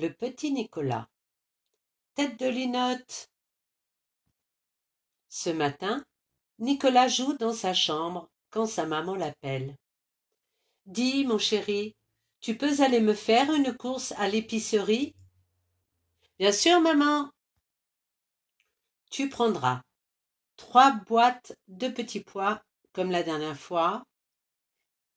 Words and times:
Le 0.00 0.10
petit 0.10 0.50
Nicolas. 0.50 1.10
Tête 2.14 2.40
de 2.40 2.46
linotte. 2.46 3.28
Ce 5.28 5.50
matin, 5.50 6.02
Nicolas 6.58 7.06
joue 7.06 7.36
dans 7.36 7.52
sa 7.52 7.74
chambre 7.74 8.30
quand 8.48 8.64
sa 8.64 8.86
maman 8.86 9.14
l'appelle. 9.14 9.76
Dis, 10.86 11.26
mon 11.26 11.36
chéri, 11.36 11.96
tu 12.40 12.56
peux 12.56 12.82
aller 12.82 13.02
me 13.02 13.12
faire 13.12 13.52
une 13.52 13.76
course 13.76 14.12
à 14.12 14.26
l'épicerie? 14.26 15.14
Bien 16.38 16.52
sûr, 16.52 16.80
maman. 16.80 17.30
Tu 19.10 19.28
prendras 19.28 19.82
trois 20.56 20.92
boîtes 20.92 21.58
de 21.68 21.88
petits 21.88 22.24
pois 22.24 22.62
comme 22.94 23.10
la 23.10 23.22
dernière 23.22 23.58
fois, 23.58 24.02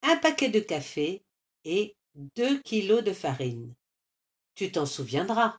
un 0.02 0.18
paquet 0.18 0.50
de 0.50 0.60
café 0.60 1.24
et 1.64 1.96
deux 2.36 2.60
kilos 2.64 3.02
de 3.02 3.14
farine. 3.14 3.74
Tu 4.56 4.72
t'en 4.72 4.86
souviendras. 4.86 5.58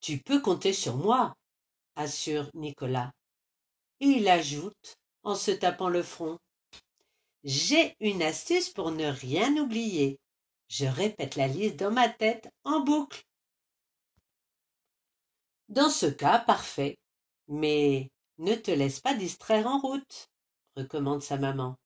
Tu 0.00 0.18
peux 0.18 0.40
compter 0.40 0.72
sur 0.72 0.96
moi, 0.96 1.34
assure 1.96 2.50
Nicolas. 2.54 3.12
Et 4.00 4.06
il 4.06 4.28
ajoute, 4.28 4.96
en 5.22 5.34
se 5.34 5.50
tapant 5.50 5.88
le 5.88 6.02
front. 6.02 6.38
J'ai 7.42 7.96
une 8.00 8.22
astuce 8.22 8.70
pour 8.70 8.90
ne 8.90 9.06
rien 9.06 9.56
oublier. 9.56 10.18
Je 10.68 10.86
répète 10.86 11.36
la 11.36 11.48
liste 11.48 11.76
dans 11.76 11.90
ma 11.90 12.08
tête 12.08 12.48
en 12.64 12.80
boucle. 12.80 13.22
Dans 15.68 15.90
ce 15.90 16.06
cas, 16.06 16.38
parfait. 16.38 16.98
Mais 17.48 18.10
ne 18.38 18.54
te 18.54 18.70
laisse 18.70 19.00
pas 19.00 19.14
distraire 19.14 19.66
en 19.66 19.78
route, 19.78 20.30
recommande 20.76 21.22
sa 21.22 21.36
maman. 21.36 21.76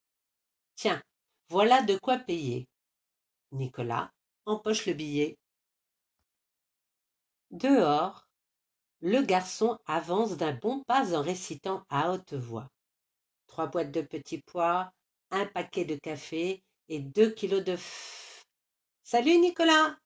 Tiens, 0.76 1.02
voilà 1.48 1.82
de 1.82 1.96
quoi 1.98 2.18
payer. 2.18 2.66
Nicolas 3.50 4.10
empoche 4.48 4.86
le 4.86 4.94
billet. 4.94 5.38
Dehors, 7.50 8.26
le 9.00 9.22
garçon 9.22 9.78
avance 9.86 10.36
d'un 10.36 10.52
bon 10.52 10.82
pas 10.84 11.16
en 11.16 11.22
récitant 11.22 11.84
à 11.88 12.12
haute 12.12 12.34
voix. 12.34 12.68
Trois 13.46 13.66
boîtes 13.66 13.92
de 13.92 14.02
petits 14.02 14.42
pois, 14.42 14.92
un 15.30 15.46
paquet 15.46 15.84
de 15.84 15.96
café 15.96 16.62
et 16.88 17.00
deux 17.00 17.30
kilos 17.30 17.64
de 17.64 17.76
f. 17.76 18.44
Salut 19.04 19.38
Nicolas 19.38 19.96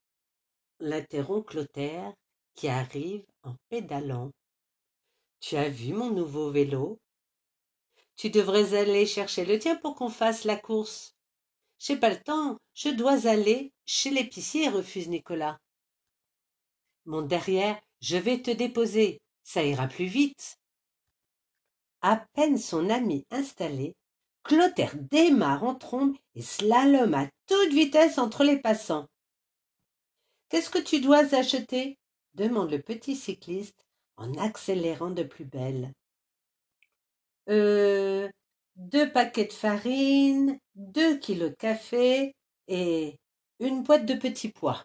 l'interrompt 0.82 1.46
Clotaire, 1.46 2.12
qui 2.54 2.68
arrive 2.68 3.24
en 3.44 3.54
pédalant. 3.68 4.30
Tu 5.40 5.56
as 5.56 5.68
vu 5.68 5.92
mon 5.92 6.10
nouveau 6.10 6.50
vélo? 6.50 6.98
Tu 8.16 8.30
devrais 8.30 8.74
aller 8.74 9.06
chercher 9.06 9.44
le 9.44 9.58
tien 9.58 9.76
pour 9.76 9.94
qu'on 9.94 10.10
fasse 10.10 10.44
la 10.44 10.56
course. 10.56 11.14
J'ai 11.82 11.96
pas 11.96 12.10
le 12.10 12.22
temps, 12.22 12.58
je 12.74 12.90
dois 12.90 13.26
aller 13.26 13.72
chez 13.86 14.10
l'épicier, 14.10 14.68
refuse 14.68 15.08
Nicolas. 15.08 15.58
Mon 17.06 17.22
derrière, 17.22 17.76
je 18.00 18.16
vais 18.16 18.40
te 18.40 18.52
déposer, 18.52 19.20
ça 19.42 19.64
ira 19.64 19.88
plus 19.88 20.04
vite. 20.04 20.60
À 22.00 22.24
peine 22.34 22.56
son 22.56 22.88
ami 22.88 23.26
installé, 23.32 23.96
Clotaire 24.44 24.94
démarre 24.96 25.64
en 25.64 25.74
trombe 25.74 26.16
et 26.36 26.42
slalom 26.42 27.14
à 27.14 27.28
toute 27.48 27.72
vitesse 27.72 28.18
entre 28.18 28.44
les 28.44 28.60
passants. 28.60 29.08
Qu'est-ce 30.50 30.70
que 30.70 30.78
tu 30.78 31.00
dois 31.00 31.34
acheter? 31.34 31.98
demande 32.34 32.70
le 32.70 32.80
petit 32.80 33.16
cycliste 33.16 33.84
en 34.16 34.32
accélérant 34.34 35.10
de 35.10 35.24
plus 35.24 35.44
belle. 35.44 35.92
Euh, 37.48 38.28
deux 38.92 39.10
paquets 39.10 39.46
de 39.46 39.52
farine, 39.52 40.60
deux 40.74 41.18
kilos 41.18 41.50
de 41.50 41.56
café 41.56 42.36
et 42.68 43.18
une 43.58 43.82
boîte 43.82 44.04
de 44.04 44.14
petits 44.14 44.50
pois. 44.50 44.84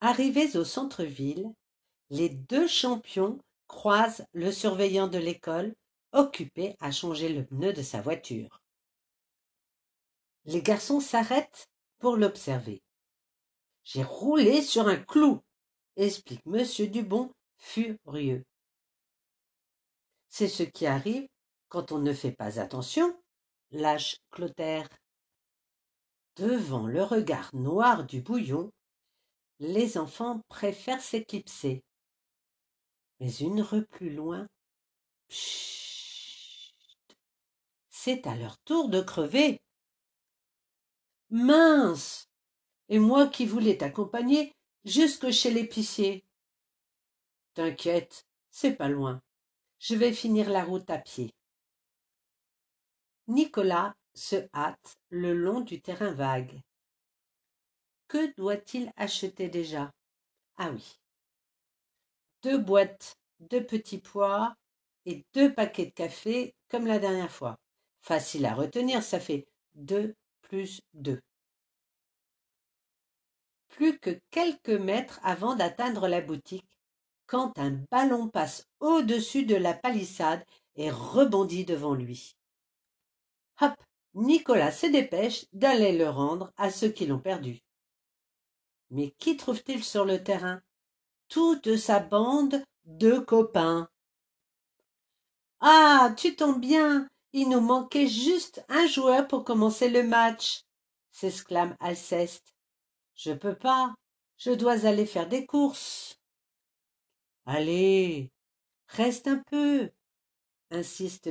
Arrivés 0.00 0.56
au 0.56 0.64
centre-ville, 0.64 1.52
les 2.10 2.28
deux 2.28 2.68
champions 2.68 3.38
croisent 3.66 4.24
le 4.32 4.52
surveillant 4.52 5.08
de 5.08 5.18
l'école, 5.18 5.74
occupé 6.12 6.76
à 6.78 6.92
changer 6.92 7.28
le 7.28 7.44
pneu 7.44 7.72
de 7.72 7.82
sa 7.82 8.00
voiture. 8.00 8.62
Les 10.44 10.62
garçons 10.62 11.00
s'arrêtent 11.00 11.68
pour 11.98 12.16
l'observer. 12.16 12.80
J'ai 13.82 14.04
roulé 14.04 14.62
sur 14.62 14.86
un 14.86 14.96
clou, 14.96 15.40
explique 15.96 16.46
monsieur 16.46 16.86
Dubon, 16.86 17.32
furieux. 17.56 18.44
C'est 20.28 20.48
ce 20.48 20.62
qui 20.62 20.86
arrive 20.86 21.28
quand 21.68 21.92
on 21.92 21.98
ne 21.98 22.12
fait 22.12 22.32
pas 22.32 22.60
attention, 22.60 23.14
lâche 23.70 24.16
Clotaire. 24.30 24.88
Devant 26.36 26.86
le 26.86 27.02
regard 27.02 27.54
noir 27.54 28.04
du 28.04 28.20
bouillon, 28.20 28.70
les 29.58 29.98
enfants 29.98 30.40
préfèrent 30.48 31.02
s'éclipser. 31.02 31.82
Mais 33.20 33.32
une 33.36 33.60
rue 33.60 33.84
plus 33.84 34.14
loin, 34.14 34.46
c'est 37.90 38.26
à 38.26 38.36
leur 38.36 38.58
tour 38.58 38.88
de 38.88 39.00
crever. 39.00 39.60
Mince 41.30 42.28
Et 42.88 42.98
moi 42.98 43.26
qui 43.26 43.44
voulais 43.44 43.76
t'accompagner 43.76 44.54
jusque 44.84 45.30
chez 45.30 45.50
l'épicier. 45.50 46.24
T'inquiète, 47.54 48.26
c'est 48.50 48.76
pas 48.76 48.88
loin. 48.88 49.20
Je 49.80 49.94
vais 49.94 50.12
finir 50.12 50.48
la 50.48 50.64
route 50.64 50.88
à 50.88 50.98
pied. 50.98 51.34
Nicolas 53.28 53.94
se 54.14 54.48
hâte 54.54 54.96
le 55.10 55.34
long 55.34 55.60
du 55.60 55.82
terrain 55.82 56.12
vague. 56.12 56.62
Que 58.08 58.34
doit-il 58.36 58.90
acheter 58.96 59.50
déjà? 59.50 59.92
Ah 60.56 60.70
oui. 60.70 60.98
Deux 62.42 62.56
boîtes 62.56 63.18
de 63.40 63.58
petits 63.58 64.00
pois 64.00 64.56
et 65.04 65.26
deux 65.34 65.54
paquets 65.54 65.86
de 65.86 65.90
café 65.90 66.54
comme 66.68 66.86
la 66.86 66.98
dernière 66.98 67.30
fois. 67.30 67.58
Facile 68.00 68.46
à 68.46 68.54
retenir, 68.54 69.02
ça 69.02 69.20
fait 69.20 69.46
deux 69.74 70.14
plus 70.40 70.80
deux. 70.94 71.20
Plus 73.68 73.98
que 73.98 74.18
quelques 74.30 74.70
mètres 74.70 75.20
avant 75.22 75.54
d'atteindre 75.54 76.08
la 76.08 76.22
boutique, 76.22 76.66
quand 77.26 77.58
un 77.58 77.72
ballon 77.90 78.28
passe 78.28 78.66
au-dessus 78.80 79.44
de 79.44 79.54
la 79.54 79.74
palissade 79.74 80.42
et 80.76 80.90
rebondit 80.90 81.66
devant 81.66 81.94
lui. 81.94 82.37
Hop 83.60 83.74
Nicolas 84.14 84.72
se 84.72 84.86
dépêche 84.86 85.46
d'aller 85.52 85.96
le 85.96 86.08
rendre 86.08 86.52
à 86.56 86.70
ceux 86.70 86.88
qui 86.88 87.06
l'ont 87.06 87.20
perdu. 87.20 87.60
Mais 88.90 89.10
qui 89.18 89.36
trouve-t-il 89.36 89.84
sur 89.84 90.04
le 90.04 90.22
terrain? 90.22 90.60
Toute 91.28 91.76
sa 91.76 92.00
bande 92.00 92.62
de 92.84 93.18
copains. 93.18 93.88
Ah, 95.60 96.14
tu 96.16 96.36
tombes 96.36 96.60
bien. 96.60 97.08
Il 97.32 97.50
nous 97.50 97.60
manquait 97.60 98.06
juste 98.06 98.64
un 98.68 98.86
joueur 98.86 99.28
pour 99.28 99.44
commencer 99.44 99.90
le 99.90 100.02
match, 100.02 100.62
s'exclame 101.10 101.76
Alceste. 101.80 102.54
Je 103.14 103.32
peux 103.32 103.56
pas. 103.56 103.94
Je 104.38 104.52
dois 104.52 104.86
aller 104.86 105.04
faire 105.04 105.28
des 105.28 105.44
courses. 105.44 106.18
Allez, 107.44 108.30
reste 108.86 109.26
un 109.26 109.42
peu, 109.50 109.90
insiste. 110.70 111.28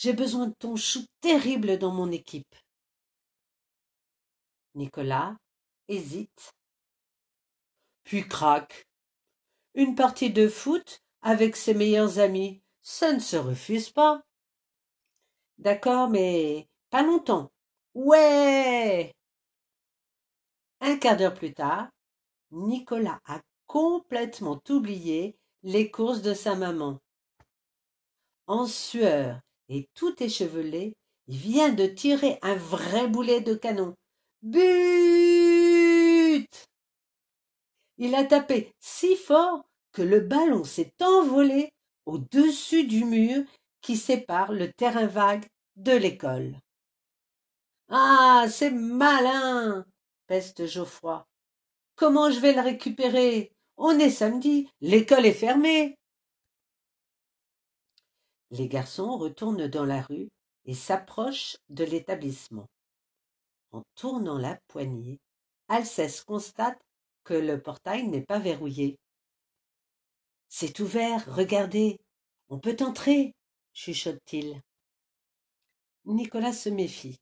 J'ai 0.00 0.12
besoin 0.12 0.46
de 0.46 0.54
ton 0.54 0.76
chou 0.76 1.00
terrible 1.20 1.76
dans 1.76 1.90
mon 1.90 2.12
équipe. 2.12 2.54
Nicolas 4.76 5.36
hésite, 5.88 6.54
puis 8.04 8.28
craque. 8.28 8.86
Une 9.74 9.96
partie 9.96 10.30
de 10.30 10.46
foot 10.48 11.02
avec 11.20 11.56
ses 11.56 11.74
meilleurs 11.74 12.20
amis, 12.20 12.62
ça 12.80 13.12
ne 13.12 13.18
se 13.18 13.34
refuse 13.34 13.90
pas. 13.90 14.22
D'accord, 15.58 16.08
mais 16.08 16.68
pas 16.90 17.02
longtemps. 17.02 17.50
Ouais. 17.94 19.12
Un 20.78 20.96
quart 20.98 21.16
d'heure 21.16 21.34
plus 21.34 21.54
tard, 21.54 21.88
Nicolas 22.52 23.18
a 23.24 23.40
complètement 23.66 24.62
oublié 24.68 25.36
les 25.64 25.90
courses 25.90 26.22
de 26.22 26.34
sa 26.34 26.54
maman. 26.54 27.00
En 28.46 28.64
sueur 28.64 29.40
et 29.68 29.88
tout 29.94 30.22
échevelé, 30.22 30.94
vient 31.26 31.70
de 31.70 31.86
tirer 31.86 32.38
un 32.42 32.54
vrai 32.54 33.06
boulet 33.08 33.40
de 33.40 33.54
canon. 33.54 33.94
But 34.42 34.68
Il 37.98 38.14
a 38.14 38.24
tapé 38.24 38.72
si 38.78 39.16
fort 39.16 39.64
que 39.92 40.02
le 40.02 40.20
ballon 40.20 40.64
s'est 40.64 40.92
envolé 41.00 41.70
au-dessus 42.06 42.84
du 42.84 43.04
mur 43.04 43.44
qui 43.80 43.96
sépare 43.96 44.52
le 44.52 44.72
terrain 44.72 45.06
vague 45.06 45.46
de 45.76 45.92
l'école. 45.92 46.54
Ah, 47.88 48.46
c'est 48.48 48.70
malin 48.70 49.84
peste 50.28 50.66
Geoffroy. 50.66 51.26
Comment 51.96 52.30
je 52.30 52.38
vais 52.38 52.52
le 52.52 52.60
récupérer? 52.60 53.50
On 53.76 53.98
est 53.98 54.10
samedi, 54.10 54.68
l'école 54.80 55.26
est 55.26 55.32
fermée. 55.32 55.97
Les 58.50 58.68
garçons 58.68 59.16
retournent 59.18 59.68
dans 59.68 59.84
la 59.84 60.02
rue 60.02 60.28
et 60.64 60.74
s'approchent 60.74 61.56
de 61.68 61.84
l'établissement. 61.84 62.68
En 63.70 63.82
tournant 63.94 64.38
la 64.38 64.58
poignée, 64.68 65.20
Alceste 65.68 66.24
constate 66.24 66.80
que 67.24 67.34
le 67.34 67.60
portail 67.60 68.08
n'est 68.08 68.24
pas 68.24 68.38
verrouillé. 68.38 68.98
C'est 70.48 70.80
ouvert, 70.80 71.24
regardez. 71.34 72.00
On 72.48 72.58
peut 72.58 72.76
entrer, 72.80 73.34
chuchote-t-il. 73.74 74.62
Nicolas 76.06 76.54
se 76.54 76.70
méfie. 76.70 77.20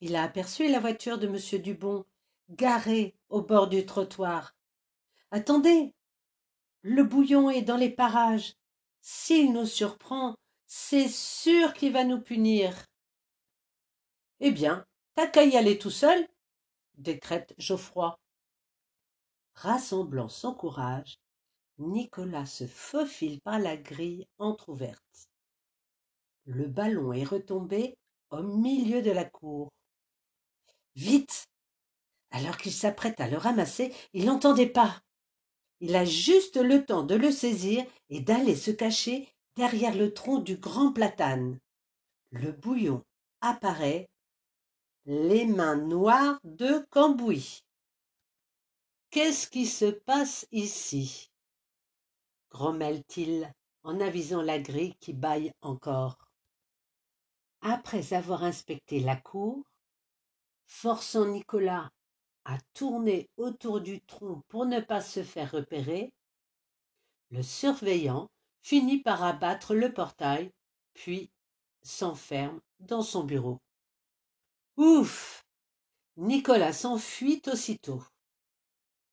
Il 0.00 0.16
a 0.16 0.22
aperçu 0.22 0.68
la 0.68 0.80
voiture 0.80 1.18
de 1.18 1.26
M. 1.26 1.60
Dubon, 1.60 2.06
garée 2.48 3.14
au 3.28 3.42
bord 3.42 3.68
du 3.68 3.84
trottoir. 3.84 4.54
Attendez. 5.30 5.92
Le 6.80 7.02
bouillon 7.02 7.50
est 7.50 7.62
dans 7.62 7.76
les 7.76 7.90
parages. 7.90 8.54
S'il 9.00 9.52
nous 9.52 9.66
surprend, 9.66 10.34
c'est 10.66 11.08
sûr 11.08 11.72
qu'il 11.72 11.92
va 11.92 12.04
nous 12.04 12.20
punir. 12.20 12.84
Eh 14.40 14.50
bien, 14.50 14.86
t'as 15.14 15.26
qu'à 15.26 15.44
y 15.44 15.56
aller 15.56 15.78
tout 15.78 15.90
seul, 15.90 16.28
décrète 16.94 17.54
Geoffroy. 17.58 18.18
Rassemblant 19.54 20.28
son 20.28 20.54
courage, 20.54 21.18
Nicolas 21.78 22.46
se 22.46 22.66
faufile 22.66 23.40
par 23.40 23.58
la 23.58 23.76
grille 23.76 24.26
entr'ouverte. 24.38 25.28
Le 26.44 26.66
ballon 26.66 27.12
est 27.12 27.24
retombé 27.24 27.96
au 28.30 28.42
milieu 28.42 29.02
de 29.02 29.10
la 29.10 29.24
cour. 29.24 29.70
Vite 30.94 31.46
Alors 32.30 32.56
qu'il 32.56 32.72
s'apprête 32.72 33.20
à 33.20 33.28
le 33.28 33.36
ramasser, 33.36 33.94
il 34.12 34.26
n'entendait 34.26 34.68
pas. 34.68 35.00
Il 35.80 35.94
a 35.94 36.04
juste 36.04 36.56
le 36.56 36.84
temps 36.84 37.04
de 37.04 37.14
le 37.14 37.30
saisir 37.30 37.84
et 38.10 38.20
d'aller 38.20 38.56
se 38.56 38.70
cacher 38.70 39.28
derrière 39.56 39.94
le 39.94 40.12
tronc 40.12 40.40
du 40.40 40.56
grand 40.56 40.92
platane. 40.92 41.58
Le 42.30 42.52
bouillon 42.52 43.04
apparaît, 43.40 44.08
les 45.06 45.46
mains 45.46 45.76
noires 45.76 46.38
de 46.44 46.84
Cambouis. 46.90 47.64
Qu'est-ce 49.10 49.48
qui 49.48 49.66
se 49.66 49.86
passe 49.86 50.46
ici? 50.52 51.30
grommelle-t-il 52.50 53.52
en 53.82 54.00
avisant 54.00 54.42
la 54.42 54.58
grille 54.58 54.96
qui 54.96 55.12
bâille 55.12 55.52
encore. 55.62 56.18
Après 57.60 58.12
avoir 58.12 58.44
inspecté 58.44 59.00
la 59.00 59.16
cour, 59.16 59.64
forçant 60.66 61.26
Nicolas 61.26 61.90
à 62.48 62.56
tourner 62.72 63.28
autour 63.36 63.82
du 63.82 64.00
tronc 64.00 64.42
pour 64.48 64.64
ne 64.64 64.80
pas 64.80 65.02
se 65.02 65.22
faire 65.22 65.52
repérer, 65.52 66.14
le 67.30 67.42
surveillant 67.42 68.30
finit 68.62 69.02
par 69.02 69.22
abattre 69.22 69.74
le 69.74 69.92
portail, 69.92 70.50
puis 70.94 71.30
s'enferme 71.82 72.58
dans 72.80 73.02
son 73.02 73.24
bureau. 73.24 73.58
Ouf 74.78 75.44
Nicolas 76.16 76.72
s'enfuit 76.72 77.42
aussitôt 77.46 78.02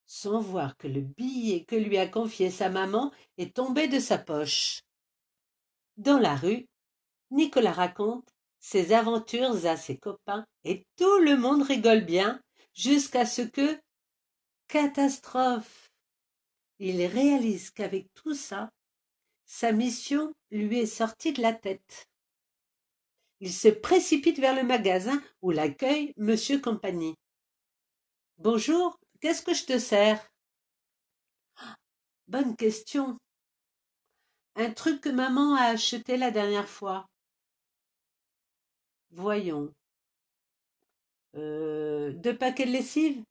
sans 0.06 0.40
voir 0.40 0.78
que 0.78 0.88
le 0.88 1.02
billet 1.02 1.66
que 1.66 1.76
lui 1.76 1.98
a 1.98 2.08
confié 2.08 2.50
sa 2.50 2.70
maman 2.70 3.12
est 3.38 3.56
tombé 3.56 3.88
de 3.88 4.00
sa 4.00 4.18
poche. 4.18 4.82
Dans 5.98 6.20
la 6.20 6.36
rue, 6.36 6.68
Nicolas 7.32 7.74
raconte 7.74 8.30
ses 8.60 8.94
aventures 8.94 9.66
à 9.66 9.76
ses 9.76 9.98
copains 9.98 10.46
et 10.64 10.86
tout 10.96 11.20
le 11.20 11.36
monde 11.36 11.64
rigole 11.64 12.06
bien 12.06 12.40
jusqu'à 12.76 13.26
ce 13.26 13.42
que 13.42 13.80
catastrophe. 14.68 15.90
Il 16.78 17.04
réalise 17.06 17.72
qu'avec 17.72 18.14
tout 18.14 18.36
ça, 18.36 18.70
sa 19.46 19.72
mission 19.72 20.34
lui 20.52 20.80
est 20.80 20.86
sortie 20.86 21.34
de 21.34 21.42
la 21.42 21.54
tête. 21.54 22.08
Il 23.40 23.52
se 23.52 23.70
précipite 23.70 24.40
vers 24.40 24.56
le 24.56 24.64
magasin 24.64 25.22
où 25.42 25.52
l'accueille 25.52 26.14
Monsieur 26.18 26.60
Compagnie. 26.60 27.16
Bonjour, 28.38 28.98
Qu'est-ce 29.26 29.42
que 29.42 29.54
je 29.54 29.66
te 29.66 29.80
sers 29.80 30.24
Bonne 32.28 32.56
question. 32.56 33.18
Un 34.56 34.72
truc 34.72 35.02
que 35.02 35.10
maman 35.10 35.56
a 35.56 35.64
acheté 35.64 36.16
la 36.16 36.32
dernière 36.32 36.70
fois. 36.70 37.08
Voyons. 39.10 39.74
Euh, 41.36 42.14
deux 42.14 42.38
paquets 42.38 42.66
de 42.66 42.72
lessive? 42.72 43.24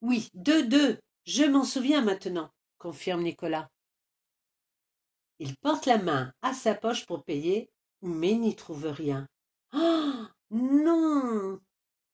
Oui, 0.00 0.28
deux, 0.34 0.66
deux. 0.66 0.98
Je 1.24 1.44
m'en 1.44 1.64
souviens 1.64 2.02
maintenant, 2.02 2.50
confirme 2.78 3.22
Nicolas. 3.22 3.68
Il 5.38 5.56
porte 5.58 5.86
la 5.86 5.98
main 5.98 6.32
à 6.42 6.52
sa 6.52 6.74
poche 6.74 7.06
pour 7.06 7.24
payer, 7.24 7.70
mais 8.02 8.34
n'y 8.34 8.56
trouve 8.56 8.86
rien. 8.86 9.26
Oh 9.72 10.24
non 10.50 11.60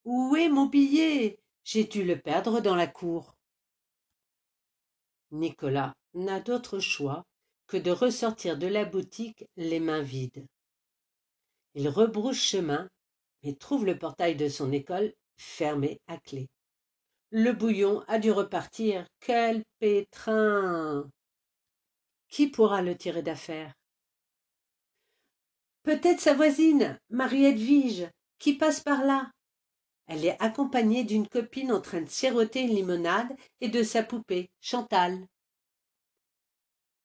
Où 0.04 0.36
est 0.36 0.48
mon 0.48 0.66
billet? 0.66 1.38
J'ai 1.64 1.84
dû 1.84 2.04
le 2.04 2.20
perdre 2.20 2.60
dans 2.60 2.76
la 2.76 2.86
cour. 2.86 3.36
Nicolas 5.30 5.94
n'a 6.12 6.40
d'autre 6.40 6.78
choix 6.78 7.24
que 7.66 7.76
de 7.78 7.90
ressortir 7.90 8.58
de 8.58 8.66
la 8.66 8.84
boutique 8.84 9.46
les 9.56 9.80
mains 9.80 10.02
vides. 10.02 10.46
Il 11.74 11.88
rebrousse 11.88 12.36
chemin, 12.36 12.88
mais 13.44 13.54
trouve 13.54 13.84
le 13.84 13.98
portail 13.98 14.36
de 14.36 14.48
son 14.48 14.72
école 14.72 15.12
fermé 15.36 16.00
à 16.06 16.16
clé. 16.16 16.48
Le 17.30 17.52
bouillon 17.52 18.02
a 18.08 18.18
dû 18.18 18.30
repartir. 18.30 19.06
Quel 19.20 19.64
pétrin 19.78 21.10
Qui 22.28 22.48
pourra 22.48 22.80
le 22.80 22.96
tirer 22.96 23.22
d'affaire? 23.22 23.72
Peut-être 25.82 26.20
sa 26.20 26.32
voisine, 26.32 26.98
Marie-Edwige, 27.10 28.08
qui 28.38 28.56
passe 28.56 28.80
par 28.80 29.04
là. 29.04 29.30
Elle 30.06 30.24
est 30.24 30.40
accompagnée 30.40 31.04
d'une 31.04 31.28
copine 31.28 31.72
en 31.72 31.80
train 31.80 32.00
de 32.00 32.08
siroter 32.08 32.62
une 32.62 32.74
limonade 32.74 33.34
et 33.60 33.68
de 33.68 33.82
sa 33.82 34.02
poupée, 34.02 34.50
Chantal. 34.60 35.26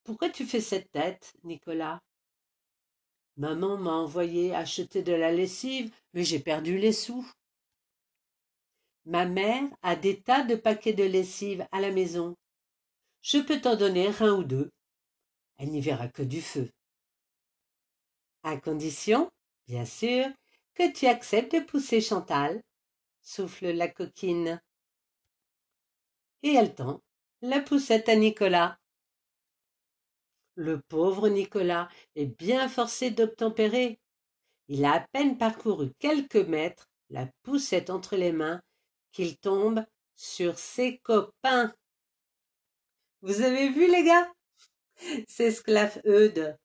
Pourquoi 0.04 0.30
tu 0.30 0.46
fais 0.46 0.62
cette 0.62 0.92
tête, 0.92 1.34
Nicolas? 1.44 2.00
Maman 3.40 3.78
m'a 3.78 3.94
envoyé 3.94 4.54
acheter 4.54 5.02
de 5.02 5.14
la 5.14 5.32
lessive, 5.32 5.96
mais 6.14 6.26
j'ai 6.26 6.40
perdu 6.40 6.78
les 6.78 6.92
sous. 6.92 7.26
Ma 9.06 9.26
mère 9.26 9.64
a 9.82 9.96
des 9.96 10.20
tas 10.20 10.44
de 10.44 10.56
paquets 10.56 10.92
de 10.92 11.06
lessive 11.06 11.66
à 11.72 11.80
la 11.80 11.90
maison. 11.90 12.36
Je 13.22 13.38
peux 13.38 13.62
t'en 13.62 13.78
donner 13.78 14.10
un 14.20 14.34
ou 14.34 14.44
deux. 14.44 14.70
Elle 15.58 15.70
n'y 15.70 15.80
verra 15.80 16.10
que 16.10 16.22
du 16.22 16.42
feu. 16.42 16.70
À 18.44 18.58
condition, 18.58 19.32
bien 19.68 19.86
sûr, 19.86 20.28
que 20.74 20.92
tu 20.92 21.08
acceptes 21.08 21.56
de 21.56 21.62
pousser 21.62 22.02
Chantal 22.02 22.62
souffle 23.22 23.72
la 23.72 23.88
coquine. 23.88 24.62
Et 26.44 26.56
elle 26.56 26.76
tend 26.76 27.02
la 27.42 27.62
poussette 27.62 28.10
à 28.10 28.18
Nicolas. 28.18 28.79
Le 30.60 30.82
pauvre 30.82 31.30
Nicolas 31.30 31.88
est 32.18 32.26
bien 32.26 32.68
forcé 32.68 33.12
d'obtempérer. 33.12 33.98
Il 34.68 34.84
a 34.84 34.96
à 34.96 35.00
peine 35.00 35.38
parcouru 35.38 35.94
quelques 36.00 36.36
mètres, 36.36 36.90
la 37.10 37.30
poussette 37.44 37.90
entre 37.90 38.18
les 38.18 38.34
mains, 38.34 38.62
qu'il 39.14 39.38
tombe 39.38 39.86
sur 40.16 40.60
ses 40.60 40.98
copains. 40.98 41.74
Vous 43.22 43.40
avez 43.40 43.70
vu, 43.70 43.90
les 43.90 44.04
gars? 44.04 44.30
S'esclave 45.30 46.02
Eudes. 46.06 46.58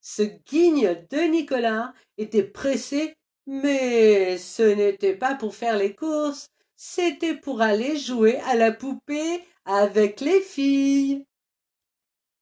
Ce 0.00 0.22
guigne 0.22 1.04
de 1.10 1.28
Nicolas 1.28 1.92
était 2.18 2.44
pressé 2.44 3.16
mais 3.46 4.38
ce 4.38 4.62
n'était 4.62 5.16
pas 5.16 5.34
pour 5.34 5.56
faire 5.56 5.76
les 5.76 5.94
courses, 5.96 6.50
c'était 6.76 7.34
pour 7.34 7.62
aller 7.62 7.96
jouer 7.96 8.36
à 8.40 8.54
la 8.54 8.70
poupée 8.70 9.42
avec 9.64 10.20
les 10.20 10.40
filles. 10.42 11.24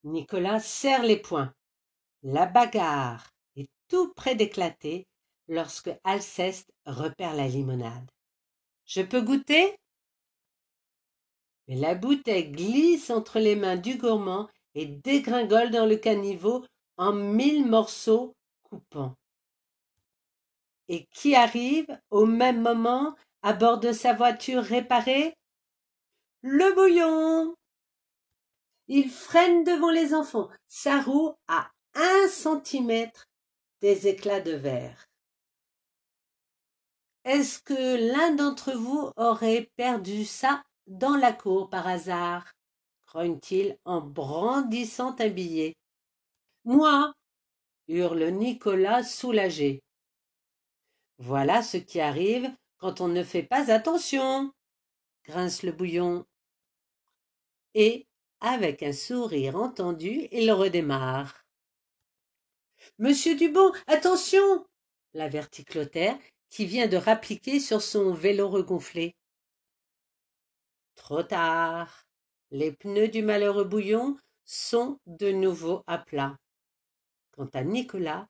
Nicolas 0.06 0.60
serre 0.60 1.02
les 1.02 1.16
poings. 1.16 1.52
La 2.22 2.46
bagarre 2.46 3.28
est 3.56 3.68
tout 3.88 4.12
près 4.14 4.36
d'éclater 4.36 5.04
lorsque 5.48 5.90
Alceste 6.04 6.72
repère 6.86 7.34
la 7.34 7.48
limonade. 7.48 8.08
Je 8.84 9.02
peux 9.02 9.20
goûter? 9.20 9.76
Mais 11.66 11.74
la 11.74 11.96
bouteille 11.96 12.52
glisse 12.52 13.10
entre 13.10 13.40
les 13.40 13.56
mains 13.56 13.76
du 13.76 13.96
gourmand 13.96 14.48
et 14.76 14.86
dégringole 14.86 15.70
dans 15.70 15.86
le 15.86 15.96
caniveau 15.96 16.64
en 16.98 17.12
mille 17.12 17.66
morceaux 17.66 18.36
coupants 18.62 19.16
et 20.86 21.06
qui 21.06 21.34
arrive 21.34 21.88
au 22.10 22.26
même 22.26 22.62
moment 22.62 23.16
à 23.42 23.54
bord 23.54 23.80
de 23.80 23.90
sa 23.90 24.12
voiture 24.12 24.62
réparée? 24.62 25.34
Le 26.42 26.72
bouillon. 26.76 27.56
Il 28.88 29.10
freine 29.10 29.64
devant 29.64 29.90
les 29.90 30.14
enfants, 30.14 30.48
sa 30.68 31.00
roue 31.00 31.34
à 31.48 31.70
un 31.94 32.28
centimètre 32.28 33.26
des 33.80 34.06
éclats 34.06 34.40
de 34.40 34.52
verre. 34.52 35.06
Est-ce 37.24 37.60
que 37.60 38.12
l'un 38.12 38.34
d'entre 38.34 38.72
vous 38.72 39.10
aurait 39.16 39.70
perdu 39.76 40.24
ça 40.24 40.62
dans 40.86 41.16
la 41.16 41.32
cour 41.32 41.68
par 41.68 41.86
hasard? 41.86 42.52
Grogne-t-il 43.08 43.78
en 43.84 44.00
brandissant 44.00 45.16
un 45.18 45.28
billet. 45.28 45.74
Moi 46.64 47.12
hurle 47.88 48.30
Nicolas 48.30 49.02
soulagé. 49.04 49.82
Voilà 51.18 51.62
ce 51.62 51.76
qui 51.76 52.00
arrive 52.00 52.50
quand 52.78 53.00
on 53.00 53.08
ne 53.08 53.22
fait 53.22 53.42
pas 53.42 53.70
attention, 53.70 54.52
grince 55.24 55.62
le 55.62 55.72
bouillon. 55.72 56.26
Et, 57.74 58.06
avec 58.40 58.82
un 58.82 58.92
sourire 58.92 59.56
entendu, 59.56 60.28
il 60.32 60.50
redémarre. 60.52 61.44
Monsieur 62.98 63.34
Dubon, 63.34 63.72
attention 63.86 64.66
l'avertit 65.16 65.64
Clotaire, 65.64 66.18
qui 66.50 66.66
vient 66.66 66.86
de 66.86 66.96
rappliquer 66.96 67.58
sur 67.58 67.82
son 67.82 68.12
vélo 68.12 68.48
regonflé. 68.48 69.16
Trop 70.94 71.22
tard. 71.22 72.06
Les 72.50 72.72
pneus 72.72 73.08
du 73.08 73.22
malheureux 73.22 73.64
bouillon 73.64 74.16
sont 74.44 75.00
de 75.06 75.32
nouveau 75.32 75.82
à 75.86 75.98
plat. 75.98 76.36
Quant 77.32 77.50
à 77.52 77.64
Nicolas, 77.64 78.28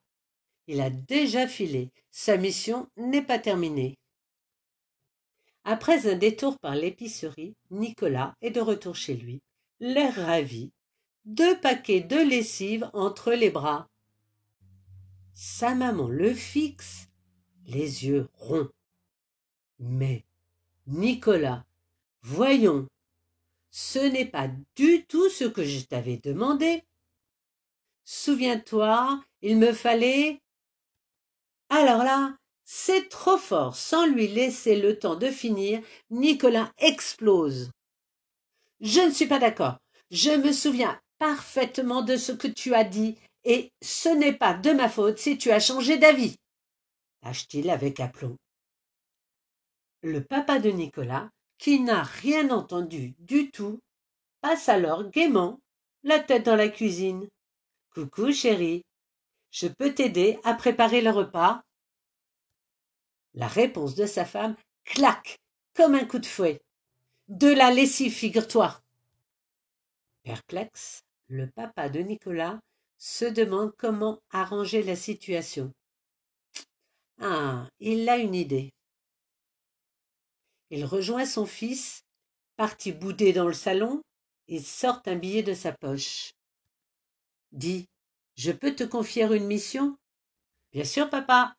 il 0.66 0.80
a 0.80 0.90
déjà 0.90 1.46
filé. 1.46 1.90
Sa 2.10 2.36
mission 2.36 2.88
n'est 2.96 3.22
pas 3.22 3.38
terminée. 3.38 3.98
Après 5.64 6.08
un 6.08 6.16
détour 6.16 6.58
par 6.58 6.74
l'épicerie, 6.74 7.54
Nicolas 7.70 8.34
est 8.40 8.50
de 8.50 8.60
retour 8.60 8.94
chez 8.96 9.14
lui, 9.14 9.42
l'air 9.80 10.14
ravi, 10.14 10.72
deux 11.24 11.58
paquets 11.60 12.00
de 12.00 12.16
lessive 12.16 12.90
entre 12.92 13.32
les 13.32 13.50
bras. 13.50 13.88
Sa 15.34 15.74
maman 15.74 16.08
le 16.08 16.32
fixe, 16.32 17.08
les 17.66 18.06
yeux 18.06 18.28
ronds. 18.34 18.70
Mais, 19.78 20.24
Nicolas, 20.86 21.66
voyons, 22.22 22.86
ce 23.70 23.98
n'est 23.98 24.26
pas 24.26 24.48
du 24.76 25.04
tout 25.04 25.28
ce 25.28 25.44
que 25.44 25.64
je 25.64 25.84
t'avais 25.84 26.16
demandé. 26.16 26.82
Souviens-toi, 28.04 29.22
il 29.42 29.58
me 29.58 29.72
fallait. 29.72 30.40
Alors 31.68 32.04
là, 32.04 32.38
c'est 32.64 33.08
trop 33.08 33.36
fort. 33.36 33.76
Sans 33.76 34.06
lui 34.06 34.28
laisser 34.28 34.80
le 34.80 34.98
temps 34.98 35.16
de 35.16 35.28
finir, 35.28 35.82
Nicolas 36.10 36.72
explose. 36.78 37.70
Je 38.80 39.00
ne 39.00 39.10
suis 39.10 39.26
pas 39.26 39.38
d'accord. 39.38 39.78
Je 40.10 40.30
me 40.30 40.52
souviens 40.52 41.00
parfaitement 41.18 42.02
de 42.02 42.16
ce 42.16 42.32
que 42.32 42.48
tu 42.48 42.74
as 42.74 42.84
dit, 42.84 43.16
et 43.44 43.72
ce 43.82 44.08
n'est 44.08 44.36
pas 44.36 44.54
de 44.54 44.70
ma 44.70 44.88
faute 44.88 45.18
si 45.18 45.38
tu 45.38 45.50
as 45.50 45.60
changé 45.60 45.98
d'avis. 45.98 46.36
Lâche-t-il 47.22 47.70
avec 47.70 48.00
aplomb. 48.00 48.36
Le 50.02 50.22
papa 50.22 50.58
de 50.58 50.70
Nicolas, 50.70 51.30
qui 51.58 51.80
n'a 51.80 52.02
rien 52.02 52.50
entendu 52.50 53.14
du 53.18 53.50
tout, 53.50 53.80
passe 54.40 54.68
alors 54.68 55.10
gaiement 55.10 55.58
la 56.02 56.20
tête 56.20 56.44
dans 56.44 56.56
la 56.56 56.68
cuisine. 56.68 57.28
Coucou, 57.94 58.30
chérie. 58.32 58.82
Je 59.50 59.68
peux 59.68 59.94
t'aider 59.94 60.38
à 60.44 60.54
préparer 60.54 61.00
le 61.00 61.10
repas? 61.10 61.62
La 63.34 63.48
réponse 63.48 63.94
de 63.94 64.06
sa 64.06 64.24
femme 64.24 64.54
claque 64.84 65.38
comme 65.74 65.94
un 65.94 66.04
coup 66.04 66.18
de 66.18 66.26
fouet. 66.26 66.60
De 67.28 67.48
la 67.48 67.72
lessive, 67.72 68.12
figure-toi. 68.12 68.80
Perplexe, 70.22 71.02
le 71.26 71.50
papa 71.50 71.88
de 71.88 71.98
Nicolas 71.98 72.60
se 72.98 73.24
demande 73.24 73.72
comment 73.76 74.20
arranger 74.30 74.84
la 74.84 74.94
situation. 74.94 75.72
Ah, 77.20 77.68
il 77.80 78.08
a 78.08 78.18
une 78.18 78.36
idée. 78.36 78.72
Il 80.70 80.84
rejoint 80.84 81.26
son 81.26 81.46
fils, 81.46 82.04
parti 82.54 82.92
bouder 82.92 83.32
dans 83.32 83.48
le 83.48 83.54
salon, 83.54 84.02
et 84.46 84.60
sort 84.60 85.02
un 85.06 85.16
billet 85.16 85.42
de 85.42 85.54
sa 85.54 85.72
poche. 85.72 86.30
Dis, 87.50 87.86
je 88.36 88.52
peux 88.52 88.76
te 88.76 88.84
confier 88.84 89.24
une 89.24 89.48
mission? 89.48 89.96
Bien 90.72 90.84
sûr, 90.84 91.10
papa. 91.10 91.56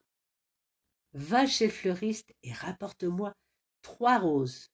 Va 1.12 1.46
chez 1.46 1.66
le 1.66 1.74
fleuriste 1.74 2.34
et 2.44 2.54
rapporte-moi 2.54 3.34
trois 3.82 4.18
roses, 4.18 4.70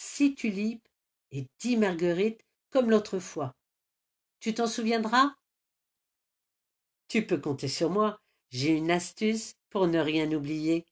six 0.00 0.36
tulipes 0.36 0.88
et 1.32 1.48
dix 1.58 1.76
marguerites 1.76 2.46
comme 2.70 2.88
l'autre 2.88 3.18
fois. 3.18 3.56
Tu 4.40 4.54
t'en 4.54 4.68
souviendras? 4.68 5.34
Tu 7.08 7.26
peux 7.26 7.38
compter 7.40 7.66
sur 7.66 7.90
moi. 7.90 8.20
J'ai 8.50 8.76
une 8.76 8.92
astuce 8.92 9.56
pour 9.70 9.88
ne 9.88 9.98
rien 9.98 10.30
oublier. 10.30 10.86